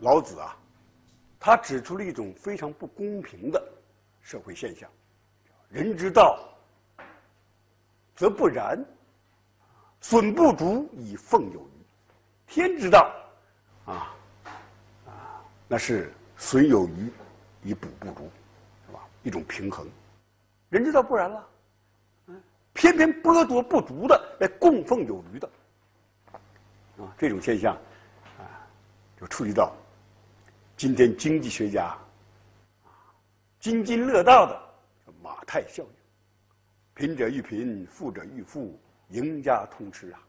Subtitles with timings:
[0.00, 0.56] 老子啊，
[1.38, 3.62] 他指出了一种非常不公平的
[4.22, 4.88] 社会现象：
[5.68, 6.38] 人之道，
[8.16, 8.78] 则不然；
[10.00, 11.70] 损不足以奉有余。
[12.46, 13.14] 天之道，
[13.84, 14.16] 啊
[15.06, 17.12] 啊，那是损有余
[17.62, 18.30] 以补不足，
[18.86, 19.00] 是吧？
[19.22, 19.86] 一种平衡。
[20.70, 21.48] 人之道不然了，
[22.26, 22.42] 嗯，
[22.72, 25.50] 偏偏剥夺不足的来供奉有余的，
[26.98, 27.74] 啊，这种现象，
[28.38, 28.66] 啊，
[29.20, 29.72] 就触及到
[30.80, 31.94] 今天经济学家
[33.58, 34.58] 津津乐道的
[35.22, 35.90] 马太效应，
[36.94, 40.20] 贫者愈贫，富者愈富，赢家通吃啊。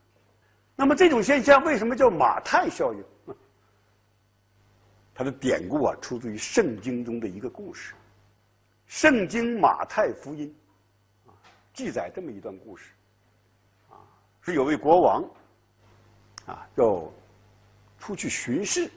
[0.76, 3.02] 那么这种现象为什么叫马太效应？
[5.16, 7.94] 它的典故啊，出自于圣经中的一个故事。
[8.88, 10.54] 圣经马太福音
[11.28, 11.32] 啊，
[11.74, 12.92] 记载这么一段故事，
[13.90, 13.96] 啊，
[14.42, 15.24] 是有位国王
[16.46, 17.10] 啊要
[17.98, 18.92] 出去巡视，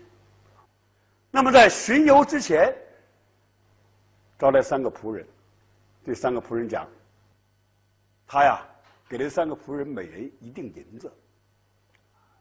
[1.35, 2.73] 那么在巡游之前，
[4.39, 5.27] 招来三个仆人，
[6.05, 6.89] 对三个仆人讲，
[8.25, 8.65] 他呀
[9.09, 11.13] 给这三个仆人每人一锭银子。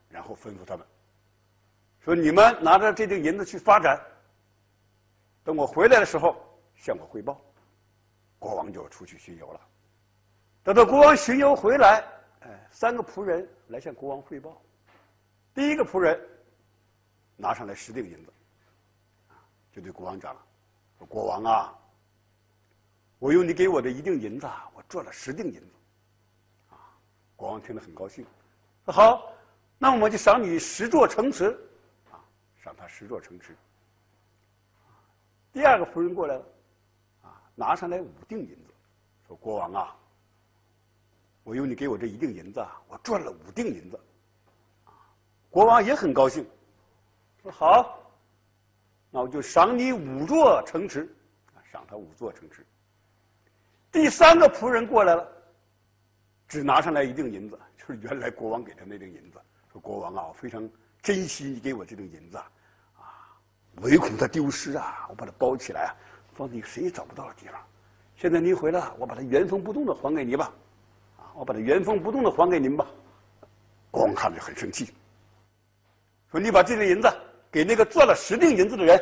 [0.08, 0.86] 然后吩咐他们
[2.04, 4.00] 说：“你们拿着这锭银子去发展，
[5.42, 6.36] 等我回来的时候
[6.76, 7.42] 向我汇报。”
[8.38, 9.60] 国王就出去巡游了。
[10.62, 12.04] 等到国王巡游回来，
[12.42, 14.62] 哎，三个仆人来向国王汇报。
[15.52, 16.16] 第一个仆人
[17.36, 18.32] 拿上来十锭银子，
[19.74, 20.40] 就对国王讲了
[20.98, 21.74] ：“说国王啊，
[23.18, 25.72] 我用你给我的一锭银子，我赚了十锭银子。”
[26.70, 26.78] 啊，
[27.34, 28.24] 国王听了很高兴，
[28.84, 29.30] 说：“好。”
[29.76, 31.46] 那我们就赏你十座城池，
[32.10, 32.22] 啊，
[32.62, 33.54] 赏他十座城池。
[35.52, 36.46] 第二个仆人过来了，
[37.22, 38.72] 啊，拿上来五锭银子，
[39.26, 39.96] 说：“国王啊，
[41.42, 44.00] 我用你给我这一锭银子，我赚了五锭银子。”
[44.86, 44.94] 啊，
[45.50, 46.48] 国王也很高兴，
[47.42, 47.98] 说：“好，
[49.14, 51.08] 那我就赏你五座城池，
[51.54, 52.66] 啊，赏他五座城池。”
[53.92, 55.24] 第三个仆人过来了，
[56.48, 59.38] 只拿上来一锭银子，就是原来国王给他那锭银子。
[59.72, 60.68] 说国王啊，我非常
[61.00, 63.38] 珍惜你给我这锭银子，啊，
[63.82, 65.94] 唯恐它丢失啊，我把它包起来，
[66.32, 67.54] 放在谁也找不到的地方。
[68.16, 70.52] 现在您回来了，我把它原封不动的还给你吧，
[71.18, 72.84] 啊，我把它原封不动的还给您吧。
[73.92, 74.92] 国王看着很生气，
[76.32, 77.08] 说你把这锭银子
[77.54, 79.00] 给那个赚了十锭银子的人，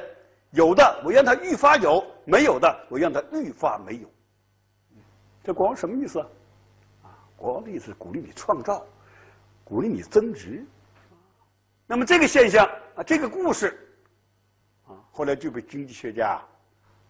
[0.51, 4.11] 有的我让他愈发有，没有的我让他愈发没有。
[5.43, 6.29] 这国王什么意思啊？
[7.05, 8.87] 啊，国王的意思是鼓励你创造。
[9.65, 10.63] 鼓励你增值，
[11.87, 13.79] 那么这个现象啊，这个故事
[14.87, 16.39] 啊，后来就被经济学家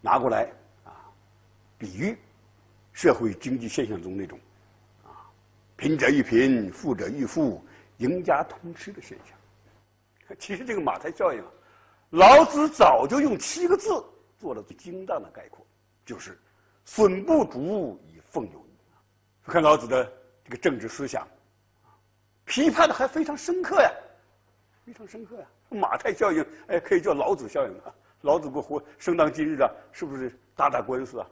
[0.01, 0.49] 拿过来
[0.85, 1.11] 啊，
[1.77, 2.17] 比喻
[2.93, 4.39] 社会经济现象中那种
[5.03, 5.27] 啊，
[5.75, 7.61] 贫者愈贫，富者愈富，
[7.97, 9.37] 赢家通吃的现象。
[10.39, 11.47] 其实这个马太效应啊，
[12.11, 13.89] 老子早就用七个字
[14.39, 15.67] 做了最精当的概括，
[16.05, 16.39] 就是
[16.85, 18.73] “损不足以奉有余”。
[19.51, 20.05] 看老子的
[20.45, 21.27] 这个政治思想。
[22.45, 23.91] 批判的还非常深刻呀，
[24.85, 25.47] 非常深刻呀！
[25.71, 27.95] 马太效应，哎，可以叫老子效应啊。
[28.23, 31.27] 老子过活，生当今日啊，是不是打打官司啊？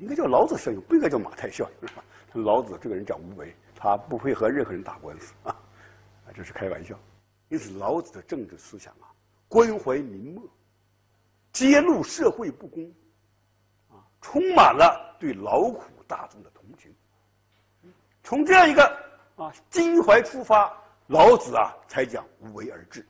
[0.00, 5.56] 应该叫老子效应，不应该叫马太效应，老子这个人讲无为，他不会和任何人打官司， 啊，
[6.34, 6.98] 这是开玩笑。
[7.48, 9.12] 因此，老子的政治思想啊，
[9.48, 10.42] 关怀民末，
[11.52, 12.84] 揭露社会不公，
[13.88, 16.94] 啊，充满了对劳苦大众的同情。
[18.22, 19.08] 从这样一个。
[19.38, 20.76] 啊，襟怀出发，
[21.06, 23.06] 老子啊才讲无为而治，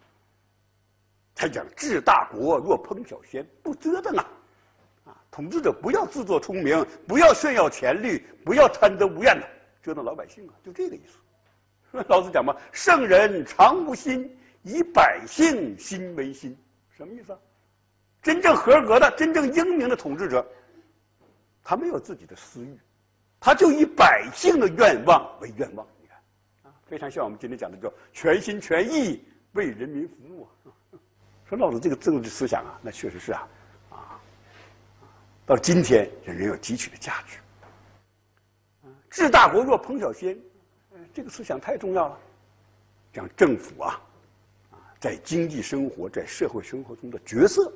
[1.34, 4.28] 才讲治大国若烹小鲜，不折腾啊！
[5.06, 9.48] 啊，统治者不要自作聪明，不要炫耀权力，不要贪得无厌的
[9.82, 11.16] 折腾老百姓啊，就这个意思。
[12.08, 14.30] 老子讲嘛，圣人常无心，
[14.62, 16.56] 以百姓心为心，
[16.90, 17.38] 什么意思啊？
[18.22, 20.46] 真正合格的、真正英明的统治者，
[21.62, 22.78] 他没有自己的私欲，
[23.40, 25.86] 他就以百姓的愿望为愿望。
[26.00, 26.18] 你看
[26.64, 30.98] 啊非常像我们今天讲的，叫全心全意为人民服务啊！
[31.48, 33.48] 说老子这个政治思想啊，那确实是啊，
[33.90, 34.20] 啊，
[35.46, 37.38] 到今天仍然有汲取的价值。
[39.08, 40.38] 治大国若烹小鲜，
[41.18, 42.18] 这个思想太重要了。
[43.12, 44.00] 讲政府啊，
[44.70, 47.72] 啊，在经济生活、在社会生活中的角色，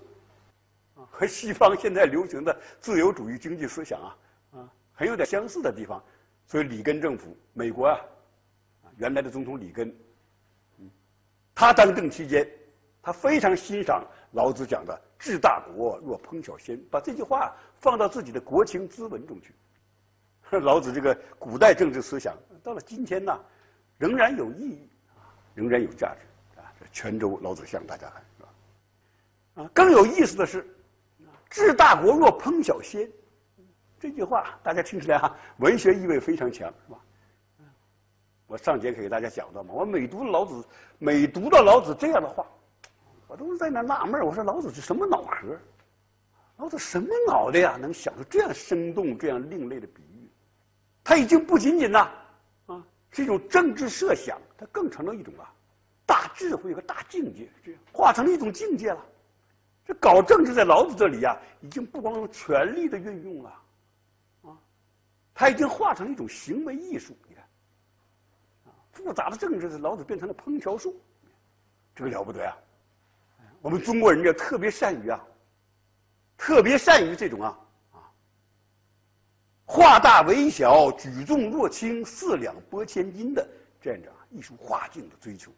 [0.94, 4.16] 啊，和西方现在流行的自由主义经济思想啊，
[4.52, 6.00] 啊，很有点相似的地方。
[6.46, 7.98] 所以里根政府，美国啊。
[8.98, 9.88] 原来的总统里根，
[10.78, 10.88] 嗯，
[11.52, 12.48] 他当政期间，
[13.02, 19.52] 他非常欣赏老子讲的“治大国若烹小鲜”，把这句话放到自己的国情咨文中去。
[20.60, 23.38] 老子这个古代政治思想，到了今天呢，
[23.98, 24.90] 仍然有意义，
[25.54, 26.68] 仍然有价值啊！
[26.78, 28.48] 这泉州老子像大家看是吧？
[29.62, 30.66] 啊，更有意思的是
[31.48, 33.10] ，“治大国若烹小鲜”，
[33.98, 36.98] 这句话大家听起来哈，文学意味非常强，是吧？
[38.46, 40.62] 我上节课给大家讲到嘛，我每读老子，
[40.98, 42.46] 每读到老子这样的话，
[43.26, 45.58] 我都是在那纳闷我说老子是什么脑壳？
[46.58, 50.11] 老子什么脑袋呀，能想出这样生动、这样另类的比喻？
[51.04, 52.10] 他已经不仅仅呐，
[52.66, 55.52] 啊，是一种政治设想，它更成了一种啊，
[56.06, 59.04] 大智慧和大境界，这样化成了一种境界了。
[59.84, 63.50] 这搞政治在老子这里呀，已经不光用权力的运用了，
[64.42, 64.56] 啊，
[65.34, 67.16] 他已经化成了一种行为艺术。
[67.28, 67.44] 你看，
[68.66, 71.00] 啊，复杂的政治在老子变成了烹调术，
[71.94, 72.56] 这个了不得啊！
[73.60, 75.22] 我们中国人就特别善于啊。
[76.38, 77.56] 特别善于这种啊，
[79.72, 83.48] 化大为小、举重若轻、四两拨千斤的
[83.80, 85.50] 这样的艺术画境的追求。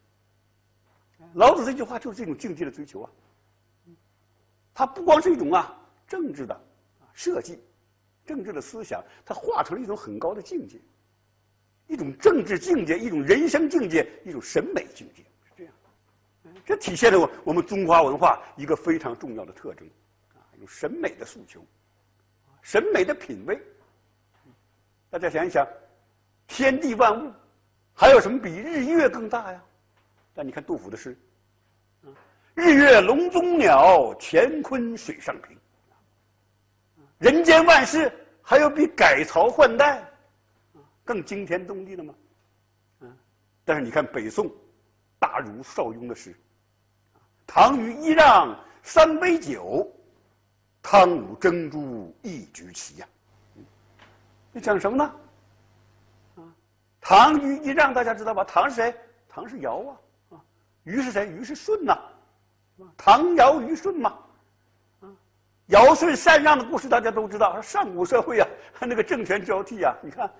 [1.32, 3.10] 老子这句话就是这种境界的追求啊。
[4.72, 5.76] 它不光是一种啊
[6.06, 6.56] 政治的
[7.12, 7.58] 设计、
[8.24, 10.80] 政治的思想，它化成了一种很高的境界，
[11.88, 15.72] 一种政治境界、一种人生境界、一种审美境界，是这样。
[16.64, 19.84] 这体现了我我们中华文化一个非常重要的特征。
[20.34, 21.60] 啊有审美的诉求，
[22.62, 23.60] 审美的品味。
[25.14, 25.64] 大家想一想，
[26.48, 27.32] 天地万物，
[27.92, 29.62] 还有什么比日月更大呀？
[30.34, 31.16] 但你看杜甫的诗，
[32.54, 35.56] 日月笼中鸟，乾坤水上平。
[37.18, 38.12] 人间万事，
[38.42, 40.02] 还有比改朝换代
[41.04, 42.12] 更惊天动地的吗？
[43.64, 44.50] 但是你看北宋
[45.20, 46.34] 大儒邵雍的诗，
[47.46, 49.88] 唐虞揖让三杯酒。
[50.82, 53.08] 汤武蒸猪一局棋呀，
[54.54, 55.14] 你讲什么呢？
[56.36, 56.42] 啊，
[57.00, 58.44] 唐虞一让大家知道吧？
[58.44, 58.94] 唐是谁？
[59.28, 59.90] 唐是尧啊，
[60.36, 60.40] 啊，
[60.84, 61.26] 虞是谁？
[61.26, 61.98] 虞是舜呐，
[62.96, 64.16] 唐尧虞舜嘛，
[65.00, 65.10] 啊，
[65.66, 67.60] 尧舜禅让的故事大家都知道。
[67.60, 68.46] 上古社会啊，
[68.80, 70.32] 那个政权交替啊，你看，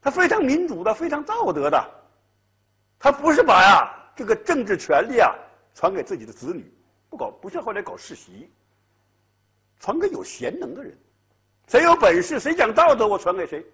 [0.00, 1.90] 他非常民主的，非常道德的，
[3.00, 5.34] 他不是把呀这个政治权力啊
[5.74, 6.72] 传给自己的子女，
[7.10, 8.48] 不搞，不像后来搞世袭。
[9.80, 10.96] 传给有贤能的人，
[11.66, 13.64] 谁有本事，谁讲道德，我传给谁。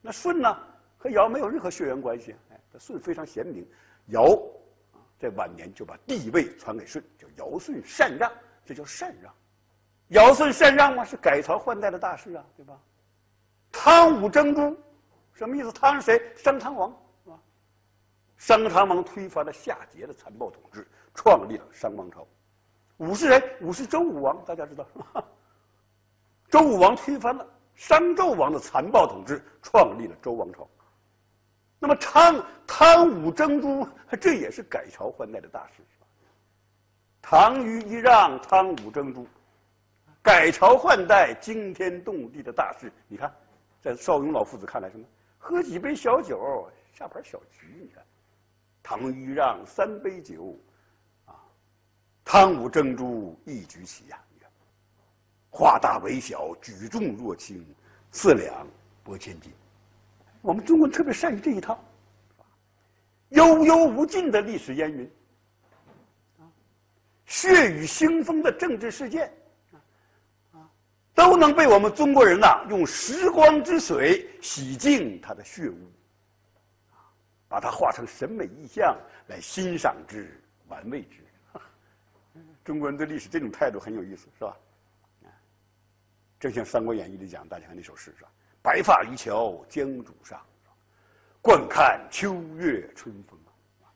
[0.00, 0.58] 那舜呢，
[0.96, 2.34] 和尧没有任何血缘关系。
[2.50, 3.66] 哎，舜非常贤明，
[4.06, 4.38] 尧
[5.18, 8.30] 在晚年就把帝位传给舜，叫尧舜禅让，
[8.64, 9.32] 这叫禅让。
[10.08, 12.78] 尧舜禅让嘛，是改朝换代的大事啊，对吧？
[13.70, 14.76] 汤武征朱，
[15.34, 15.70] 什么意思？
[15.72, 16.32] 汤是谁？
[16.36, 16.90] 商汤王，
[17.24, 17.38] 是吧？
[18.36, 22.26] 商汤王推翻了夏桀的残暴统治，创立了商王朝。
[22.96, 23.56] 武是谁？
[23.60, 24.86] 武是周武王，大家知道。
[26.48, 30.68] 周武王推翻了商纣王的残暴统治，创立了周王朝。
[31.78, 33.86] 那么汤汤武征朱，
[34.20, 35.82] 这也是改朝换代的大事，
[37.22, 39.26] 唐虞一让，汤武征朱，
[40.22, 42.90] 改朝换代、惊天动地的大事。
[43.06, 43.32] 你看，
[43.80, 45.04] 在邵雍老夫子看来，什么？
[45.38, 47.78] 喝几杯小酒，下盘小局。
[47.80, 48.04] 你看，
[48.82, 50.58] 唐虞让三杯酒。
[51.26, 51.36] 啊
[52.24, 54.20] 汤武征朱一局棋呀，
[55.50, 57.64] 化大为小，举重若轻，
[58.12, 58.66] 四两
[59.02, 59.52] 拨千斤。
[60.40, 61.82] 我们中国人特别善于这一套，
[63.30, 65.10] 悠悠无尽的历史烟云，
[67.26, 69.32] 血雨腥风的政治事件，
[71.14, 75.90] 都能被我们中国人呐用时光之水洗净它的血污，
[77.48, 78.96] 把它化成审美意象
[79.26, 81.18] 来欣赏之、玩味之。
[82.64, 84.56] 中国人对历史这种态度很有意思，是吧？
[86.38, 88.30] 正像《三国演义》里讲，大家看那首诗是吧？
[88.62, 90.40] 白发渔樵江渚上，
[91.40, 93.38] 惯看秋月春风。
[93.82, 93.88] 啊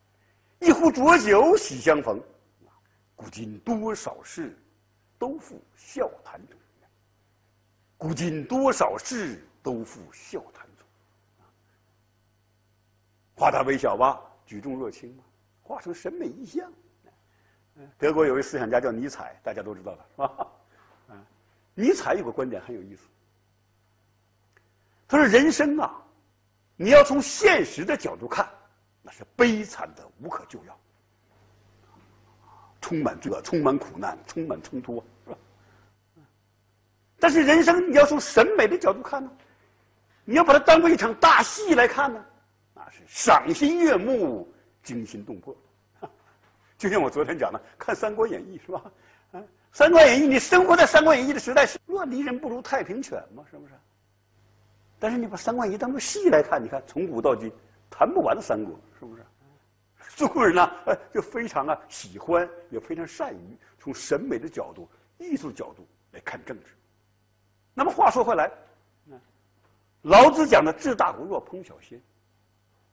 [0.59, 2.21] 一壶浊酒喜相逢，
[3.15, 4.57] 古今多少事，
[5.19, 6.57] 都付笑谈中。
[7.97, 10.87] 古今多少事，都付笑谈中。
[13.35, 15.23] 化大为小吧，举重若轻嘛，
[15.61, 16.71] 化成审美意象。
[17.97, 20.47] 德国有位思想家叫尼采，大家都知道的是吧？
[21.75, 23.03] 尼采有个观点很有意思。
[25.07, 26.01] 他说：“人生啊，
[26.75, 28.47] 你要从现实的角度看，
[29.01, 30.79] 那是悲惨的无可救药，
[32.81, 35.37] 充满罪恶，充满苦难，充满冲突，是吧？
[37.19, 39.31] 但是人生你要从审美的角度看呢，
[40.25, 42.25] 你要把它当做一场大戏来看呢，
[42.73, 44.51] 那是赏心悦目，
[44.81, 45.55] 惊心动魄。
[46.77, 48.81] ”就像我昨天讲的，看《三国演义》是吧？
[49.33, 49.39] 啊，
[49.73, 53.73] 《三国演义》，你生活在《三国演义》的时代，乱离人不如太平犬嘛，是不是？
[54.99, 57.51] 但是你把《三国演义》当做戏来看，你看从古到今
[57.89, 59.23] 谈不完的三国，是不是？
[60.15, 64.87] 中国人呢，呃，就非常啊喜欢，也非常善于从审美的角度、
[65.17, 66.67] 艺术角度来看政治。
[67.73, 68.51] 那么话说回来，
[70.03, 71.99] 老子讲的“治大国若烹小鲜”，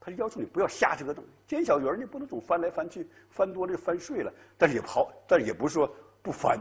[0.00, 4.32] 他要求你不要瞎折腾，煎小鱼儿你不能总翻来翻去，翻多了就翻碎了。
[4.56, 6.58] 但是也不好，但是也不是说不翻，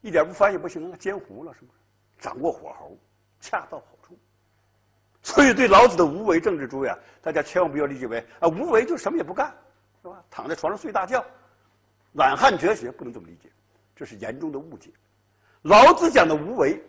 [0.00, 1.78] 一点不翻也不行啊，煎糊了是不是？
[2.18, 2.96] 掌握火候，
[3.40, 4.18] 恰到好处。
[5.22, 9.54] 所以对老子的无为政治诸位啊，大家千万不要理解为啊无为就什么也不干，
[10.02, 10.24] 是吧？
[10.30, 11.24] 躺在床上睡大觉，
[12.12, 13.50] 懒汉哲学不能这么理解，
[13.94, 14.90] 这是严重的误解。
[15.62, 16.82] 老子讲的无为。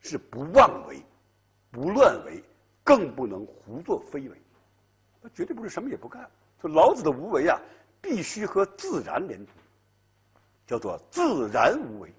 [0.00, 1.04] 是不妄为，
[1.72, 2.40] 不乱为，
[2.84, 4.40] 更不能胡作非为，
[5.20, 6.24] 那绝对不是什么也不干。
[6.60, 7.60] 说老子的无为啊，
[8.00, 9.54] 必须和自然连通，
[10.68, 12.14] 叫做自然无为，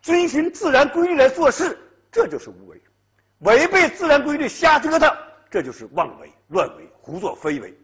[0.00, 1.78] 遵循自然规律来做事，
[2.10, 2.78] 这就是无为；
[3.40, 5.14] 违背自然规律瞎折腾，
[5.50, 7.78] 这就是妄为、乱为、胡作非为。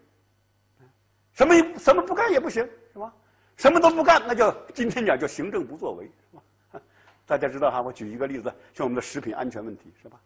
[1.34, 3.12] 什么什么不干也不行，是吧？
[3.56, 6.80] 什么都不干，那叫今天讲叫行政不作为，是吧？
[7.26, 10.18] 大家知道哈，我举一个例子，像我们的食品安全问题是吧？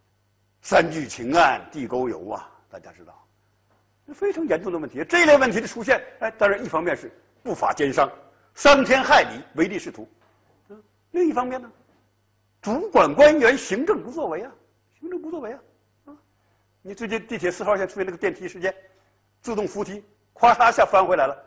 [0.61, 3.27] 三聚氰胺、地沟油啊，大家知道，
[4.13, 5.03] 非常严重的问题。
[5.03, 7.11] 这一类问题的出现，哎，当然一方面是
[7.43, 8.09] 不法奸商，
[8.59, 10.05] 伤天害理、唯利是图；
[11.11, 11.71] 另一方面呢，
[12.61, 14.51] 主管官员行政不作为啊，
[14.99, 15.59] 行政不作为啊，
[16.07, 16.13] 啊，
[16.81, 18.75] 你最近地铁四号线出现那个电梯事件，
[19.41, 21.43] 自动扶梯咵嚓一下翻回来了，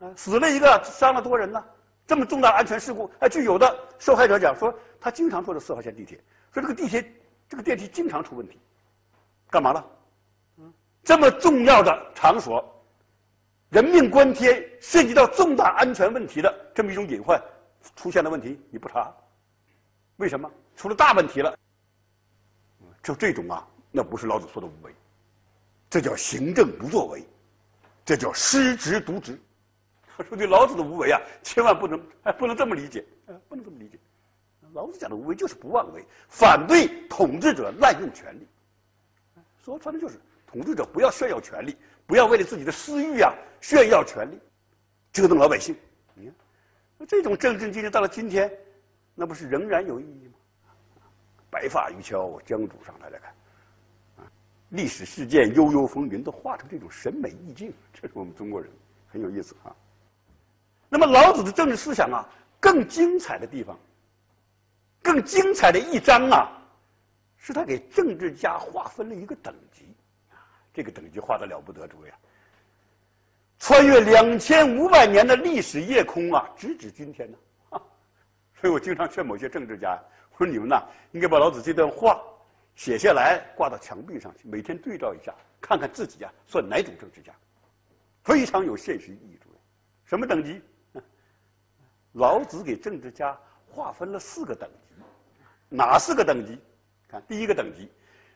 [0.00, 1.64] 啊，死了一个，伤了多人呢。
[2.08, 6.18] 这么重大安全事故，哎，据有的受害者讲说，他经常坐的四号线地铁，
[6.52, 7.08] 说这个地铁
[7.48, 8.58] 这个电梯经常出问题，
[9.48, 9.86] 干嘛了？
[10.56, 10.72] 嗯，
[11.04, 12.77] 这么重要的场所，
[13.70, 17.42] 人命关天，涉及到重大安全问题的这么一种隐患，
[17.96, 19.14] 出现了问题你不查，
[20.16, 20.50] 为什么？
[20.74, 21.54] 出了大问题了，
[23.02, 24.94] 就这种啊，那不是老子说的无为，
[25.90, 27.26] 这叫行政不作为，
[28.04, 29.38] 这叫失职渎职。
[30.28, 33.04] 说对老子的无为啊，千万不能哎，不能这么理解，
[33.48, 33.98] 不能这么理解。
[34.72, 38.46] 老子讲的无为就是不妄为，反对统治者滥用权力。
[39.62, 41.76] 说穿了就是，统治者不要炫耀权力，
[42.08, 44.40] 不要为了自己的私欲啊炫耀权力，
[45.12, 45.76] 折腾老百姓。
[46.14, 46.34] 你看，
[46.96, 48.50] 那这种政治精神到了今天，
[49.14, 50.32] 那不是仍然有意义吗？
[51.50, 53.30] 白发渔樵江渚上，大家看，
[54.16, 54.32] 啊，
[54.70, 58.70] 历史事件悠悠风云都画成这种审美意境，这是我们中国人
[59.06, 59.76] 很有意思啊。
[60.88, 62.26] 那么老子的政治思想啊，
[62.58, 63.78] 更精彩的地方，
[65.02, 66.50] 更精彩的一章啊，
[67.36, 69.87] 是他给政治家划分了一个等级，
[70.78, 72.12] 这个等级划的了不得，诸位，
[73.58, 77.38] 穿越两千五百年的历史夜空啊，直指今天呢，
[77.76, 77.82] 啊，
[78.54, 80.80] 所以我经常劝某些政治家，我说你们呐，
[81.10, 82.22] 应该把老子这段话
[82.76, 87.32] 写下来，挂到墙壁上去，每天对照一下，看看自己啊算哪种政治家，
[88.22, 89.56] 非常有现实意义，诸位，
[90.04, 90.62] 什么等级？
[92.14, 93.36] 老子给政治家
[93.68, 95.02] 划分了四个等级，
[95.70, 96.56] 哪四个等级？
[97.08, 97.90] 看第一个等级，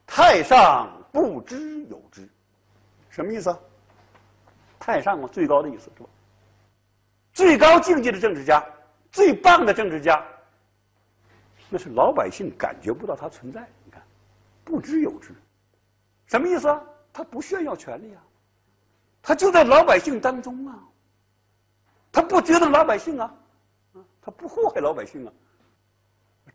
[0.07, 2.29] 太上不知有之，
[3.09, 3.59] 什么意思啊？
[4.79, 6.09] 太上嘛，最高的意思是吧？
[7.33, 8.65] 最高境界的政治家，
[9.11, 10.23] 最棒的政治家，
[11.69, 13.67] 那是老百姓感觉不到他存在。
[13.85, 14.03] 你看，
[14.65, 15.35] 不知有之，
[16.27, 16.83] 什么意思啊？
[17.13, 18.23] 他不炫耀权力啊，
[19.23, 20.79] 他就在老百姓当中啊，
[22.11, 23.35] 他不折腾老百姓啊。
[24.25, 25.33] 他不祸害老百姓啊，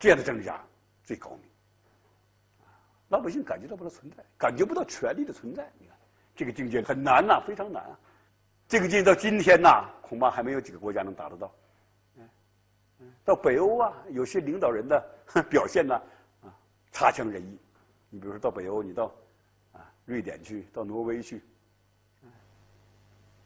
[0.00, 0.58] 这样的政治家
[1.04, 1.47] 最高明。
[3.08, 5.70] 老百姓感觉到不到存在，感觉不到权力的存在。
[5.78, 5.96] 你看，
[6.36, 7.98] 这个境界很难呐，非常难啊。
[8.68, 11.52] 这个境界到今天呐，恐怕还没有几个国家能达得到。
[13.24, 15.00] 到北欧啊，有些领导人的
[15.48, 15.94] 表现呢，
[16.42, 16.52] 啊，
[16.92, 17.58] 差强人意。
[18.10, 19.12] 你比如说到北欧，你到
[19.72, 21.42] 啊瑞典去，到挪威去，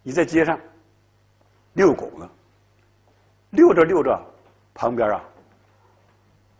[0.03, 0.59] 你在街上
[1.75, 2.31] 遛狗呢。
[3.51, 4.19] 溜着溜着，
[4.73, 5.23] 旁边啊，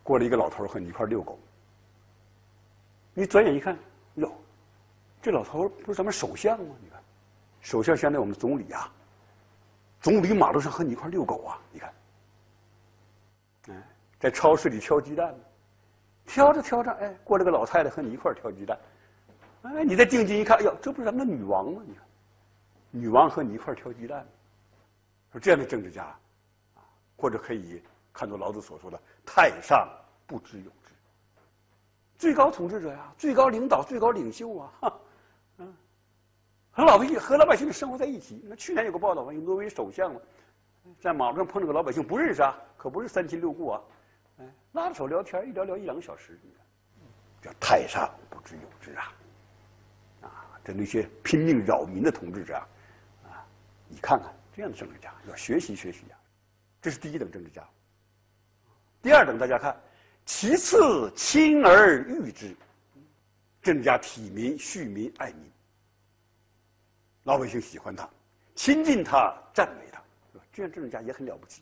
[0.03, 1.39] 过来一个老头和你一块遛狗。
[3.13, 3.77] 你转眼一看，
[4.15, 4.31] 哟，
[5.21, 6.75] 这老头不是咱们首相吗？
[6.81, 7.01] 你看，
[7.61, 8.91] 首相现在我们总理啊，
[10.01, 11.59] 总理马路上和你一块遛狗啊？
[11.71, 11.93] 你看，
[13.69, 13.83] 哎，
[14.19, 15.35] 在超市里挑鸡蛋，
[16.25, 18.77] 挑着挑着，哎，过来个老太太和你一块挑鸡蛋。
[19.63, 21.81] 哎，你再定睛一看，哎呦，这不是咱们的女王吗？
[21.85, 22.03] 你看，
[22.91, 24.25] 女王和你一块挑鸡蛋，
[25.31, 26.15] 说这样的政治家。
[27.15, 29.87] 或者可以看作老子所说的“太上
[30.27, 30.71] 不知有”，
[32.23, 34.71] 最高统治者呀，最高领导、最高领袖啊，
[35.57, 35.75] 嗯，
[36.71, 38.41] 和老百姓和老百姓生活在一起。
[38.45, 40.21] 那去年有个报道嘛，有挪威首相嘛，
[41.01, 43.81] 在马路上碰着个老百姓不认识啊，可不是三亲六故啊，
[44.37, 46.39] 哎，拉着手聊天，一聊聊一两个小时，
[47.41, 49.11] 叫“太上不知有之”啊，
[50.21, 50.29] 啊，
[50.63, 52.55] 这那些拼命扰民的统治者
[53.25, 53.43] 啊，
[53.89, 56.15] 你看看这样的政治家要学习学习呀，
[56.81, 57.61] 这是第一等政治家。
[59.01, 59.75] 第二等，大家看，
[60.25, 62.55] 其次亲而誉之，
[63.61, 65.51] 政治家体民、恤民、爱民，
[67.23, 68.09] 老百姓喜欢他，
[68.55, 70.01] 亲近他，赞美他，
[70.51, 71.61] 这样政治家也很了不起。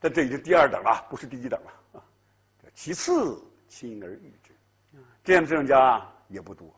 [0.00, 2.04] 但这已经第二等了，不是第一等了啊。
[2.74, 4.52] 其次亲而誉之，
[5.22, 6.74] 这样的政治家也不多。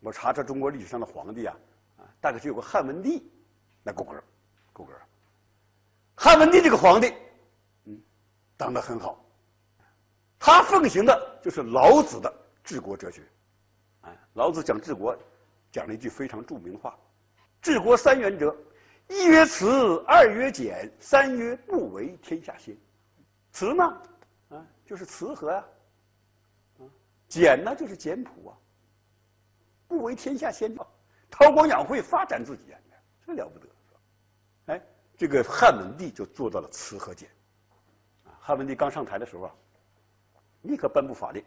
[0.00, 1.56] 我查查中国历史上的皇帝啊，
[1.98, 3.30] 啊，大概只有个汉文帝，
[3.82, 4.22] 那够格，
[4.72, 4.92] 够格。
[6.16, 7.14] 汉文帝这个皇帝，
[8.60, 9.24] 当得很好。
[10.38, 12.30] 他奉行的就是老子的
[12.62, 13.22] 治国哲学，
[14.02, 15.16] 哎，老子讲治国，
[15.72, 16.94] 讲了一句非常著名的话：
[17.62, 18.54] 治国三原则，
[19.08, 22.76] 一曰慈，二曰俭，三曰不为天下先。
[23.50, 23.84] 慈呢，
[24.50, 25.64] 啊，就是慈和，啊，
[27.28, 28.56] 俭呢，就是简朴啊。
[29.88, 30.74] 不为天下先，
[31.30, 32.78] 韬光养晦，发展自己啊！
[33.26, 33.66] 这了不得，
[34.66, 34.82] 哎，
[35.16, 37.28] 这个汉文帝就做到了慈和俭。
[38.50, 39.54] 汉文帝刚上台的时候啊，
[40.62, 41.40] 立刻颁布法令，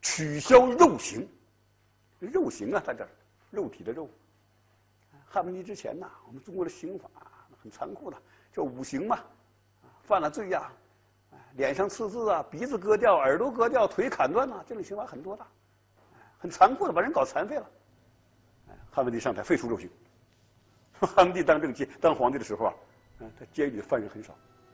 [0.00, 1.24] 取消肉刑。
[2.18, 3.08] 肉刑啊，在这，
[3.52, 4.10] 肉体的肉。
[5.24, 7.08] 汉文帝之前呐，我们中国的刑法
[7.62, 8.16] 很残酷的，
[8.50, 9.20] 叫五刑嘛。
[10.02, 10.72] 犯了罪呀，
[11.54, 15.46] 脸上刺字啊，鼻子割掉，耳朵割掉，腿砍断呐，这种刑罚很多的。
[16.38, 17.70] 很残酷的把人搞残废了。
[18.90, 19.88] 汉文帝上台废除肉刑。
[20.94, 22.74] 汉文帝当政期当皇帝的时候啊，
[23.20, 24.36] 嗯，他监狱里犯人很少。